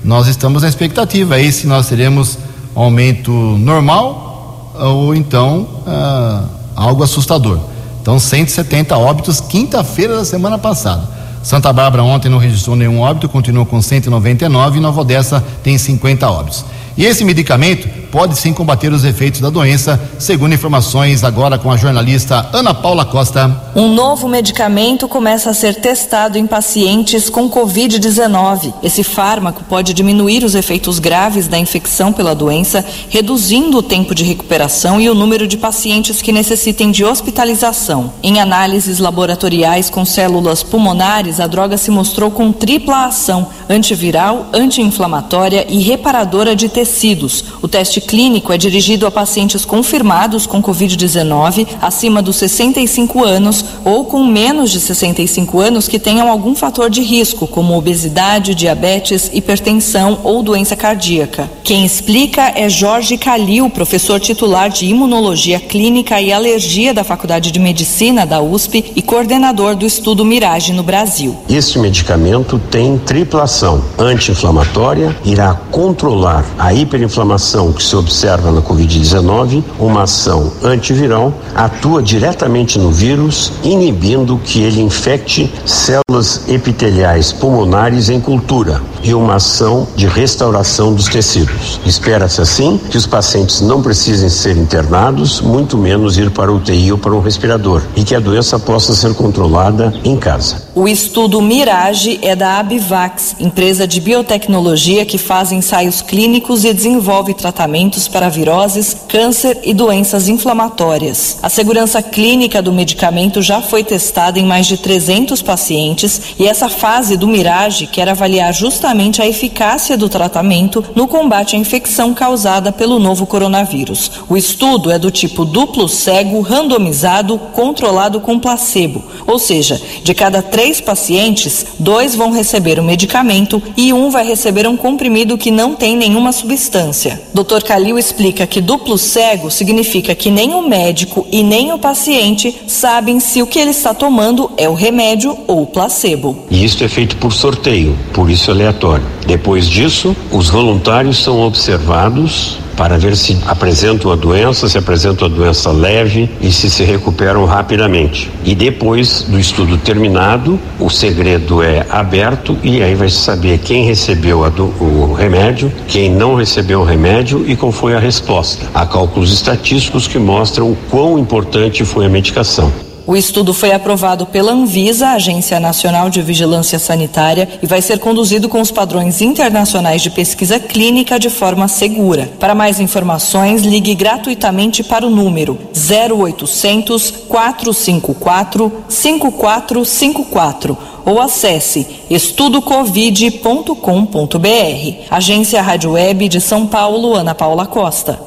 [0.04, 2.38] nós estamos na expectativa aí se nós teremos
[2.76, 4.33] aumento normal
[4.76, 7.60] ou então ah, algo assustador.
[8.02, 11.08] Então, 170 óbitos, quinta-feira da semana passada.
[11.42, 16.30] Santa Bárbara ontem não registrou nenhum óbito, continua com 199 e Nova Odessa tem 50
[16.30, 16.66] óbitos.
[16.98, 21.76] E esse medicamento pode sim combater os efeitos da doença, segundo informações agora com a
[21.76, 23.71] jornalista Ana Paula Costa.
[23.76, 28.71] Um novo medicamento começa a ser testado em pacientes com Covid-19.
[28.84, 34.23] Esse fármaco pode diminuir os efeitos graves da infecção pela doença, reduzindo o tempo de
[34.23, 38.13] recuperação e o número de pacientes que necessitem de hospitalização.
[38.21, 45.65] Em análises laboratoriais com células pulmonares, a droga se mostrou com tripla ação: antiviral, anti-inflamatória
[45.67, 47.43] e reparadora de tecidos.
[47.60, 54.06] O teste clínico é dirigido a pacientes confirmados com Covid-19 acima dos 65 anos ou
[54.06, 60.20] com menos de 65 anos que tenham algum fator de risco, como obesidade, diabetes, hipertensão
[60.24, 61.50] ou doença cardíaca.
[61.63, 67.60] Quem explica é Jorge Calil, professor titular de Imunologia Clínica e Alergia da Faculdade de
[67.60, 71.38] Medicina da USP e coordenador do estudo Mirage no Brasil.
[71.50, 79.64] Este medicamento tem tripla ação anti-inflamatória, irá controlar a hiperinflamação que se observa na Covid-19,
[79.78, 88.20] uma ação antiviral, atua diretamente no vírus, inibindo que ele infecte células epiteliais pulmonares em
[88.20, 91.80] cultura e uma ação de restauração dos tecidos.
[91.86, 96.94] Espera-se assim que os pacientes não precisem ser internados, muito menos ir para o UTI
[96.94, 100.64] ou para um respirador, e que a doença possa ser controlada em casa.
[100.76, 107.36] O estudo Mirage é da Abivax, empresa de biotecnologia que faz ensaios clínicos e desenvolve
[107.36, 111.38] tratamentos para viroses, câncer e doenças inflamatórias.
[111.44, 116.68] A segurança clínica do medicamento já foi testada em mais de 300 pacientes e essa
[116.68, 122.72] fase do Mirage quer avaliar justamente a eficácia do tratamento no combate à infecção causada
[122.72, 124.10] pelo novo coronavírus.
[124.28, 130.42] O estudo é do tipo duplo cego, randomizado, controlado com placebo, ou seja, de cada
[130.42, 135.76] três pacientes, dois vão receber o medicamento e um vai receber um comprimido que não
[135.76, 137.21] tem nenhuma substância.
[137.34, 137.63] Dr.
[137.65, 143.19] Calil explica que duplo cego significa que nem o médico e nem o paciente sabem
[143.19, 146.45] se o que ele está tomando é o remédio ou o placebo.
[146.49, 149.06] E isso é feito por sorteio, por isso aleatório.
[149.26, 155.30] Depois disso, os voluntários são observados para ver se apresentam a doença, se apresentam a
[155.30, 158.32] doença leve e se se recuperam rapidamente.
[158.44, 163.86] E depois do estudo terminado, o segredo é aberto e aí vai se saber quem
[163.86, 168.66] recebeu do, o remédio, quem não recebeu o remédio e qual foi a resposta.
[168.74, 172.72] Há cálculos estatísticos que mostram o quão importante foi a medicação.
[173.06, 178.48] O estudo foi aprovado pela Anvisa, Agência Nacional de Vigilância Sanitária, e vai ser conduzido
[178.48, 182.32] com os padrões internacionais de pesquisa clínica de forma segura.
[182.39, 195.08] Para mais informações, ligue gratuitamente para o número 0800 454 5454 ou acesse estudocovid.com.br.
[195.12, 198.18] Agência Rádio Web de São Paulo, Ana Paula Costa.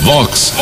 [0.00, 0.52] Vox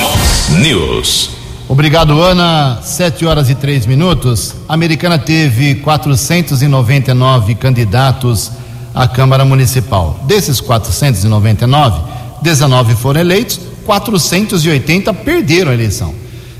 [0.60, 1.41] News.
[1.72, 2.80] Obrigado, Ana.
[2.82, 4.54] Sete horas e três minutos.
[4.68, 8.52] A Americana teve 499 candidatos
[8.94, 10.20] à Câmara Municipal.
[10.24, 11.98] Desses 499,
[12.42, 16.14] 19 foram eleitos, 480 perderam a eleição.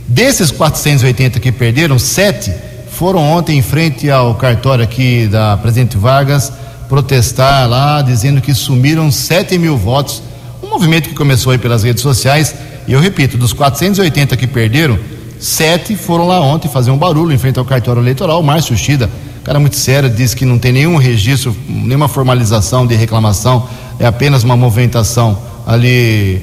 [0.09, 2.51] Desses 480 que perderam, sete
[2.91, 6.51] foram ontem em frente ao cartório aqui da Presidente Vargas
[6.89, 10.23] protestar lá, dizendo que sumiram 7 mil votos.
[10.63, 12.55] Um movimento que começou aí pelas redes sociais.
[12.87, 14.99] E eu repito, dos 480 que perderam,
[15.39, 18.41] sete foram lá ontem fazer um barulho em frente ao cartório eleitoral.
[18.41, 19.11] O Márcio Chida,
[19.45, 23.69] cara muito sério, disse que não tem nenhum registro, nenhuma formalização de reclamação,
[23.99, 26.43] é apenas uma movimentação ali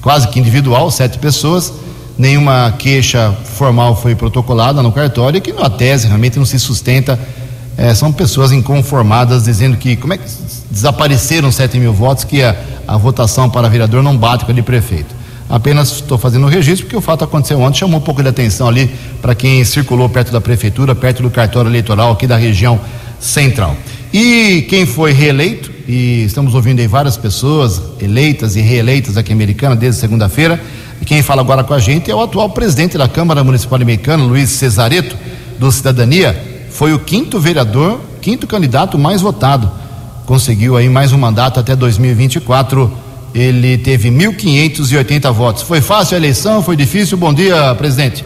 [0.00, 1.72] quase que individual, sete pessoas
[2.16, 7.18] nenhuma queixa formal foi protocolada no cartório, que na tese realmente não se sustenta.
[7.76, 10.30] É, são pessoas inconformadas dizendo que como é que
[10.70, 12.54] desapareceram 7 mil votos, que a,
[12.86, 15.12] a votação para vereador não bate com a de prefeito.
[15.54, 18.66] Apenas estou fazendo o registro porque o fato aconteceu ontem, chamou um pouco de atenção
[18.66, 18.90] ali
[19.22, 22.80] para quem circulou perto da prefeitura, perto do cartório eleitoral aqui da região
[23.20, 23.76] central.
[24.12, 29.36] E quem foi reeleito, e estamos ouvindo aí várias pessoas eleitas e reeleitas aqui em
[29.36, 30.60] Americana desde segunda-feira,
[31.00, 34.24] e quem fala agora com a gente é o atual presidente da Câmara Municipal Americana,
[34.24, 35.16] Luiz Cesareto,
[35.56, 36.66] do Cidadania.
[36.70, 39.70] Foi o quinto vereador, quinto candidato mais votado.
[40.26, 43.03] Conseguiu aí mais um mandato até 2024.
[43.34, 45.64] Ele teve 1.580 votos.
[45.64, 46.62] Foi fácil a eleição?
[46.62, 47.18] Foi difícil?
[47.18, 48.24] Bom dia, presidente.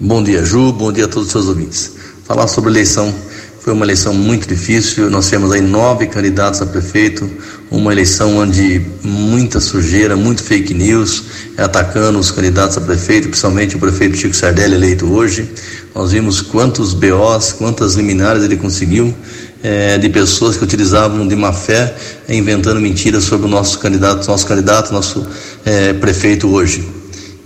[0.00, 0.72] Bom dia, Ju.
[0.72, 1.92] Bom dia a todos os seus ouvintes.
[2.24, 3.14] Falar sobre eleição
[3.60, 5.10] foi uma eleição muito difícil.
[5.10, 7.30] Nós temos aí nove candidatos a prefeito,
[7.70, 11.24] uma eleição onde muita sujeira, muito fake news,
[11.58, 15.48] atacando os candidatos a prefeito, principalmente o prefeito Chico Sardelli eleito hoje.
[15.94, 19.14] Nós vimos quantos BOs, quantas liminares ele conseguiu
[19.62, 21.94] é, de pessoas que utilizavam de má fé,
[22.28, 25.26] inventando mentiras sobre o nosso candidato, nosso candidato, nosso
[25.64, 26.86] é, prefeito hoje.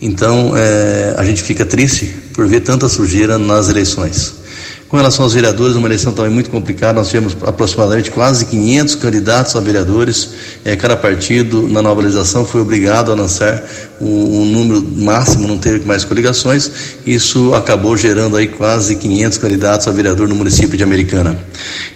[0.00, 4.45] Então, é, a gente fica triste por ver tanta sujeira nas eleições.
[4.88, 9.56] Com relação aos vereadores, uma eleição também muito complicada, nós tivemos aproximadamente quase 500 candidatos
[9.56, 10.30] a vereadores,
[10.64, 13.64] é, cada partido na nova legislação foi obrigado a lançar
[14.00, 16.70] um, um, número máximo, não teve mais coligações,
[17.04, 21.36] isso acabou gerando aí quase 500 candidatos a vereador no município de Americana.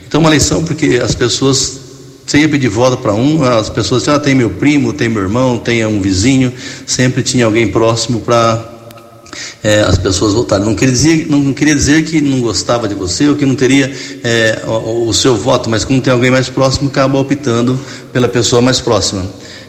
[0.09, 1.79] Então uma eleição porque as pessoas
[2.35, 5.87] ia pedir voto para um, as pessoas ah, tem meu primo, tem meu irmão, tem
[5.87, 6.53] um vizinho,
[6.87, 8.80] sempre tinha alguém próximo para
[9.63, 10.65] é, as pessoas votarem.
[10.65, 13.93] Não queria, dizer, não queria dizer que não gostava de você ou que não teria
[14.25, 17.79] é, o, o, seu voto, mas como tem alguém mais próximo, acaba optando
[18.13, 19.25] pela pessoa mais próxima.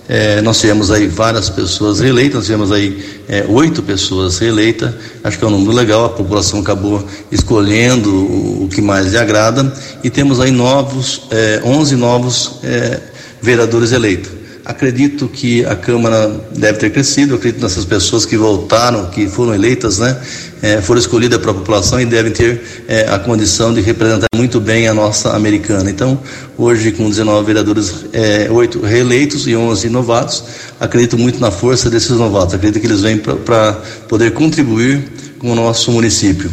[0.09, 4.93] É, nós tivemos aí várias pessoas reeleitas, nós tivemos aí é, oito pessoas reeleitas,
[5.23, 9.17] acho que é um número legal, a população acabou escolhendo o, o que mais lhe
[9.17, 12.99] agrada, e temos aí novos, é, 11 novos é,
[13.41, 14.40] vereadores eleitos.
[14.63, 19.97] Acredito que a Câmara deve ter crescido, acredito nessas pessoas que voltaram, que foram eleitas,
[19.97, 20.15] né,
[20.61, 24.59] é, foram escolhidas para a população e devem ter é, a condição de representar muito
[24.59, 25.89] bem a nossa americana.
[25.89, 26.19] Então,
[26.55, 30.43] hoje, com 19 vereadores, é, 8 reeleitos e 11 novatos,
[30.79, 33.73] acredito muito na força desses novatos, acredito que eles vêm para
[34.07, 35.03] poder contribuir
[35.39, 36.51] com o nosso município.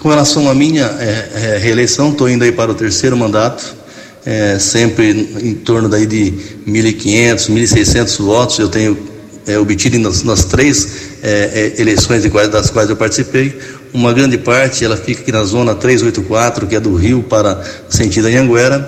[0.00, 3.77] Com relação à minha é, é, reeleição, estou indo aí para o terceiro mandato,
[4.28, 5.10] é, sempre
[5.40, 6.34] em torno daí de
[6.66, 8.98] 1.500, 1.600 votos eu tenho
[9.46, 13.58] é, obtido nas, nas três é, é eleições das quais eu participei.
[13.90, 18.26] Uma grande parte ela fica aqui na zona 384, que é do Rio para sentido
[18.26, 18.86] Anhanguera,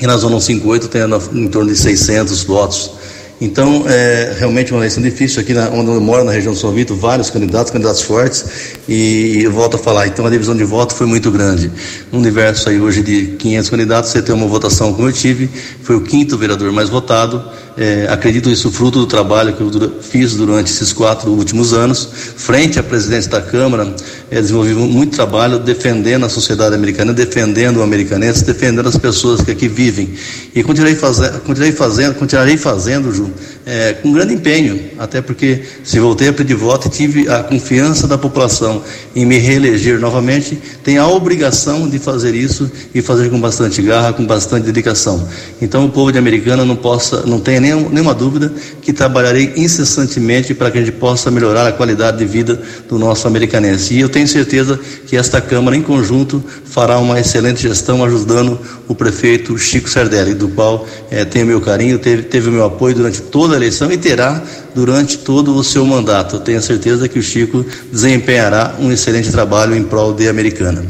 [0.00, 1.02] e na zona 158 tem
[1.38, 2.92] em torno de 600 votos.
[3.40, 6.70] Então, é realmente uma eleição difícil aqui na, onde eu moro, na região do São
[6.72, 8.44] Vito, vários candidatos, candidatos fortes,
[8.86, 11.70] e eu volto a falar, então a divisão de voto foi muito grande.
[12.12, 15.48] No universo aí hoje de 500 candidatos, você tem uma votação como eu tive,
[15.82, 17.42] foi o quinto vereador mais votado,
[17.76, 22.78] é, acredito isso fruto do trabalho que eu fiz durante esses quatro últimos anos, frente
[22.78, 23.94] à presidência da Câmara,
[24.30, 29.50] é, desenvolvi muito trabalho defendendo a sociedade americana, defendendo o americanense, defendendo as pessoas que
[29.50, 30.14] aqui vivem.
[30.54, 33.30] E continuarei, faze continuarei fazendo, continuarei fazendo, Ju,
[33.64, 38.08] é, com grande empenho, até porque se voltei a pedir voto e tive a confiança
[38.08, 38.82] da população
[39.14, 44.12] em me reeleger novamente, tenho a obrigação de fazer isso e fazer com bastante garra,
[44.12, 45.28] com bastante dedicação.
[45.62, 50.54] Então o povo de Americana não possa, não tenha nenhum, nenhuma dúvida que trabalharei incessantemente
[50.54, 53.94] para que a gente possa melhorar a qualidade de vida do nosso americanense.
[53.94, 58.58] E eu tenho certeza que esta Câmara, em conjunto, fará uma excelente gestão ajudando
[58.88, 62.94] o prefeito Chico Sardelli, do qual é, tenho meu carinho, teve, teve o meu apoio
[62.94, 64.42] durante toda a eleição e terá
[64.74, 66.36] durante todo o seu mandato.
[66.36, 70.84] Eu tenho certeza que o Chico desempenhará um excelente trabalho em prol de Americana.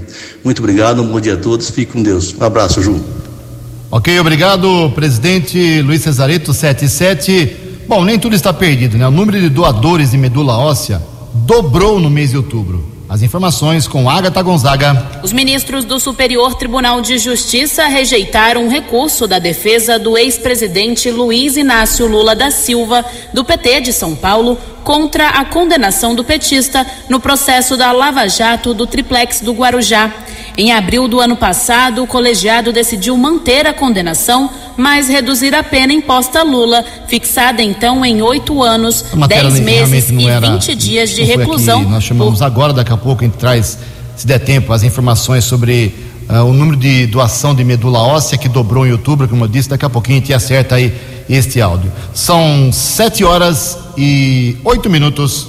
[0.44, 2.34] Muito obrigado, um bom dia a todos, fique com Deus.
[2.38, 3.29] Um abraço, Ju.
[3.92, 7.56] Ok, obrigado, presidente Luiz Cesareto 77.
[7.88, 9.08] Bom, nem tudo está perdido, né?
[9.08, 11.02] O número de doadores de medula óssea
[11.34, 12.88] dobrou no mês de outubro.
[13.08, 15.20] As informações com Agatha Gonzaga.
[15.24, 21.56] Os ministros do Superior Tribunal de Justiça rejeitaram um recurso da defesa do ex-presidente Luiz
[21.56, 27.18] Inácio Lula da Silva, do PT de São Paulo, contra a condenação do petista no
[27.18, 30.14] processo da Lava Jato do Triplex do Guarujá.
[30.60, 35.90] Em abril do ano passado, o colegiado decidiu manter a condenação, mas reduzir a pena
[35.90, 41.22] imposta a Lula, fixada então em oito anos, dez meses e era, 20 dias de
[41.22, 41.84] reclusão.
[41.84, 43.78] Nós chamamos agora, daqui a pouco, a gente traz,
[44.14, 45.94] se der tempo, as informações sobre
[46.28, 49.70] uh, o número de doação de medula óssea que dobrou em outubro, como eu disse,
[49.70, 50.92] daqui a pouquinho a gente acerta aí
[51.26, 51.90] este áudio.
[52.12, 55.48] São sete horas e oito minutos.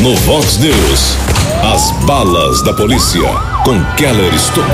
[0.00, 1.16] No Vox News,
[1.62, 3.20] as balas da polícia
[3.64, 4.66] com Keller Estocou.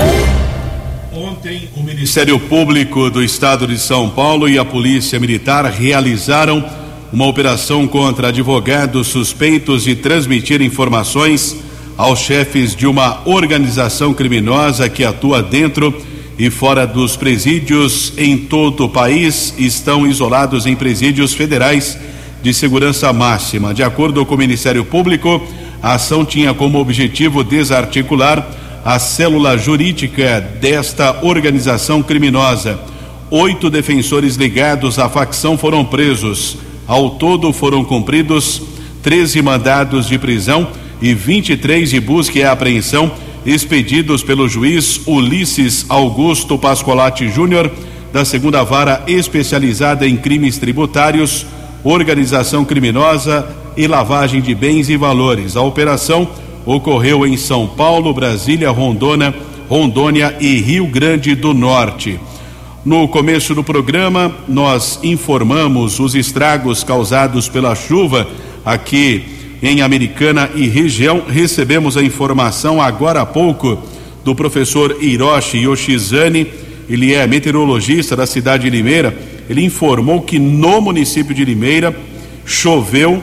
[1.13, 6.63] Ontem, o Ministério Público do Estado de São Paulo e a Polícia Militar realizaram
[7.11, 11.55] uma operação contra advogados suspeitos de transmitir informações
[11.97, 15.93] aos chefes de uma organização criminosa que atua dentro
[16.39, 21.97] e fora dos presídios em todo o país, estão isolados em presídios federais
[22.41, 23.73] de segurança máxima.
[23.73, 25.41] De acordo com o Ministério Público,
[25.81, 28.47] a ação tinha como objetivo desarticular
[28.83, 32.79] a célula jurídica desta organização criminosa.
[33.29, 36.57] Oito defensores ligados à facção foram presos.
[36.87, 38.61] Ao todo foram cumpridos
[39.03, 40.67] 13 mandados de prisão
[41.01, 43.11] e 23 de busca e apreensão
[43.45, 47.71] expedidos pelo juiz Ulisses Augusto Pascolati Júnior,
[48.11, 51.45] da segunda vara especializada em crimes tributários
[51.83, 55.55] organização criminosa e lavagem de bens e valores.
[55.55, 56.27] A operação
[56.65, 59.33] ocorreu em São Paulo, Brasília, Rondônia,
[59.67, 62.19] Rondônia e Rio Grande do Norte.
[62.85, 68.27] No começo do programa, nós informamos os estragos causados pela chuva
[68.65, 69.23] aqui
[69.61, 71.23] em Americana e região.
[71.27, 73.77] Recebemos a informação agora há pouco
[74.23, 76.47] do professor Hiroshi Yoshizane,
[76.89, 79.15] ele é meteorologista da cidade de Limeira
[79.49, 81.97] ele informou que no município de Limeira
[82.45, 83.21] choveu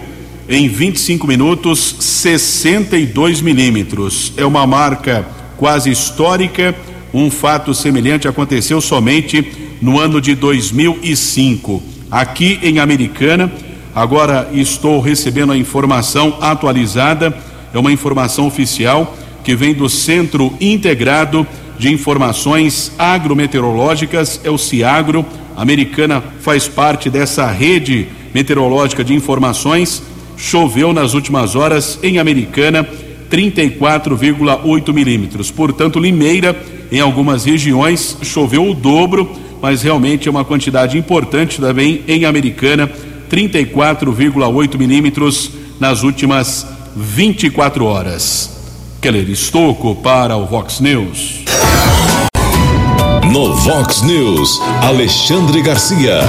[0.48, 4.32] em 25 minutos 62 milímetros.
[4.36, 6.74] É uma marca quase histórica.
[7.14, 9.46] Um fato semelhante aconteceu somente
[9.80, 11.82] no ano de 2005.
[12.10, 13.52] Aqui em Americana,
[13.94, 17.36] agora estou recebendo a informação atualizada,
[17.72, 21.46] é uma informação oficial que vem do Centro Integrado
[21.78, 25.24] de Informações Agrometeorológicas, é o CIAGRO.
[25.56, 30.02] Americana faz parte dessa rede meteorológica de informações.
[30.36, 32.86] Choveu nas últimas horas em Americana
[33.30, 35.50] 34,8 milímetros.
[35.50, 36.54] Portanto, Limeira,
[36.92, 39.30] em algumas regiões, choveu o dobro,
[39.62, 42.90] mas realmente é uma quantidade importante também em Americana,
[43.30, 45.50] 34,8 milímetros
[45.80, 48.54] nas últimas 24 horas.
[49.00, 51.45] Keller Estocco para o Vox News.
[53.36, 56.20] No Vox News, Alexandre Garcia.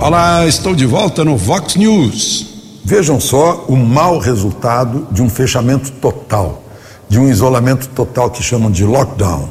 [0.00, 2.44] Olá, estou de volta no Vox News.
[2.84, 6.64] Vejam só o mau resultado de um fechamento total,
[7.08, 9.48] de um isolamento total que chamam de lockdown,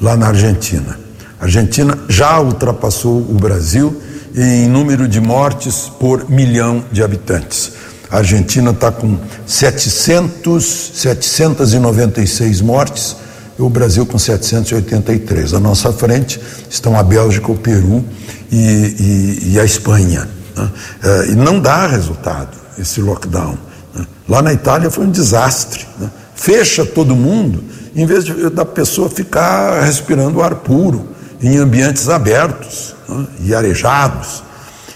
[0.00, 0.98] lá na Argentina.
[1.38, 3.94] A Argentina já ultrapassou o Brasil
[4.34, 7.74] em número de mortes por milhão de habitantes.
[8.10, 10.64] A Argentina está com 700,
[10.94, 13.25] 796 mortes
[13.58, 15.54] e o Brasil com 783.
[15.54, 18.04] À nossa frente estão a Bélgica, o Peru
[18.50, 20.28] e, e, e a Espanha.
[20.54, 20.70] Né?
[21.02, 23.56] É, e não dá resultado esse lockdown.
[23.94, 24.06] Né?
[24.28, 25.86] Lá na Itália foi um desastre.
[25.98, 26.10] Né?
[26.34, 31.08] Fecha todo mundo, em vez de, da pessoa ficar respirando ar puro
[31.40, 33.26] em ambientes abertos né?
[33.40, 34.42] e arejados.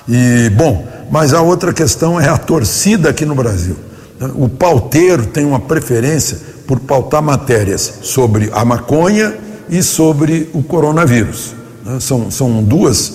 [0.09, 3.77] E, bom, mas a outra questão é a torcida aqui no Brasil.
[4.35, 9.35] O pauteiro tem uma preferência por pautar matérias sobre a maconha
[9.69, 11.55] e sobre o coronavírus.
[12.01, 13.15] São, são duas,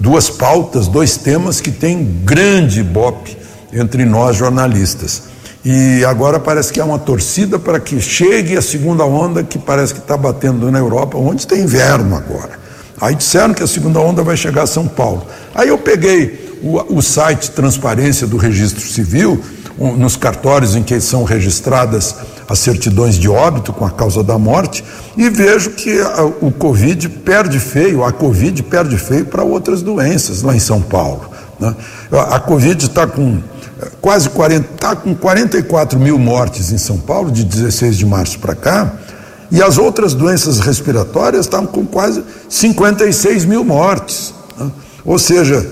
[0.00, 3.36] duas pautas, dois temas que têm grande ibope
[3.72, 5.24] entre nós jornalistas.
[5.64, 9.92] E agora parece que há uma torcida para que chegue a segunda onda que parece
[9.92, 12.58] que está batendo na Europa, onde tem inverno agora.
[13.00, 15.26] Aí disseram que a segunda onda vai chegar a São Paulo.
[15.54, 19.42] Aí eu peguei o, o site Transparência do Registro Civil,
[19.78, 22.14] nos cartórios em que são registradas
[22.48, 24.84] as certidões de óbito com a causa da morte,
[25.16, 30.42] e vejo que a, o Covid perde feio, a Covid perde feio para outras doenças
[30.42, 31.28] lá em São Paulo.
[31.58, 31.74] Né?
[32.30, 33.38] A, Covid está com
[33.80, 38.38] eh, quase 40, está com 44 mil mortes em São Paulo, de 16 de março
[38.38, 38.92] para cá,
[39.50, 44.32] e as outras doenças respiratórias estão com quase 56 mil mortes.
[44.56, 44.70] Né?
[45.04, 45.66] Ou seja,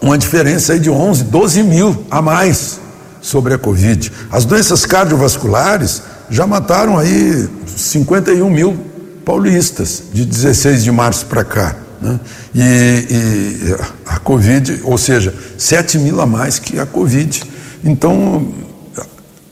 [0.00, 2.85] uma diferença de 11, 12 mil a mais
[3.26, 4.12] sobre a Covid.
[4.30, 8.78] As doenças cardiovasculares já mataram aí 51 mil
[9.24, 11.76] paulistas de 16 de março para cá.
[12.00, 12.20] Né?
[12.54, 17.42] E, e, a Covid, ou seja, 7 mil a mais que a Covid.
[17.82, 18.54] Então,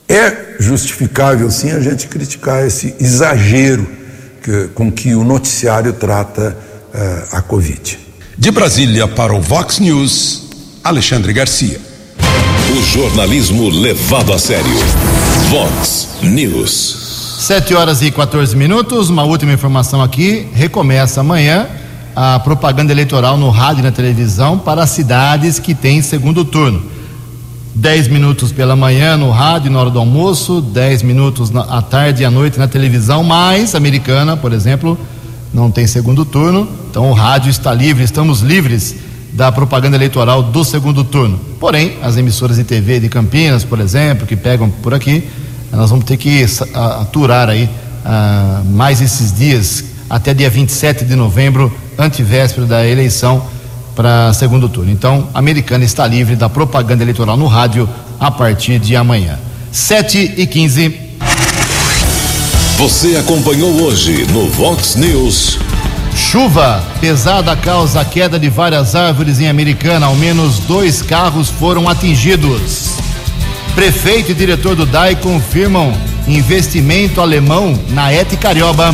[0.08, 3.86] é justificável sim a gente criticar esse exagero
[4.40, 6.56] que, com que o noticiário trata
[6.94, 7.98] uh, a Covid.
[8.38, 10.50] De Brasília para o Vox News,
[10.84, 11.80] Alexandre Garcia.
[12.76, 14.64] O jornalismo levado a sério.
[15.48, 17.36] Vox News.
[17.38, 19.08] 7 horas e 14 minutos.
[19.10, 20.48] Uma última informação aqui.
[20.52, 21.68] Recomeça amanhã
[22.16, 26.82] a propaganda eleitoral no rádio e na televisão para as cidades que têm segundo turno.
[27.76, 32.24] 10 minutos pela manhã no rádio na hora do almoço, 10 minutos na, à tarde
[32.24, 34.98] e à noite na televisão, mas americana, por exemplo,
[35.52, 38.96] não tem segundo turno, então o rádio está livre, estamos livres
[39.34, 41.38] da propaganda eleitoral do segundo turno.
[41.58, 45.28] Porém, as emissoras de TV de Campinas, por exemplo, que pegam por aqui,
[45.72, 51.72] nós vamos ter que aturar aí uh, mais esses dias, até dia 27 de novembro,
[51.98, 53.44] antivéspera da eleição
[53.96, 54.90] para segundo turno.
[54.90, 57.88] Então, a americana está livre da propaganda eleitoral no rádio
[58.20, 59.38] a partir de amanhã.
[59.72, 61.00] 7 e 15.
[62.78, 65.58] Você acompanhou hoje no Vox News.
[66.30, 70.06] Chuva pesada causa queda de várias árvores em Americana.
[70.06, 72.96] Ao menos dois carros foram atingidos.
[73.74, 75.92] Prefeito e diretor do DAI confirmam
[76.26, 78.92] investimento alemão na ET Carioba.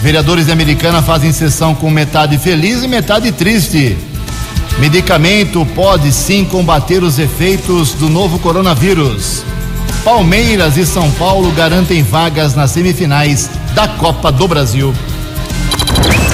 [0.00, 3.96] Vereadores de Americana fazem sessão com metade feliz e metade triste.
[4.78, 9.44] Medicamento pode sim combater os efeitos do novo coronavírus.
[10.02, 14.92] Palmeiras e São Paulo garantem vagas nas semifinais da Copa do Brasil.